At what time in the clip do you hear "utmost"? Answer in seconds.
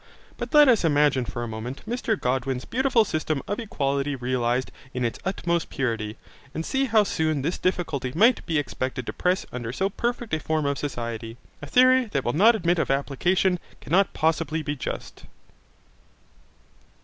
5.23-5.69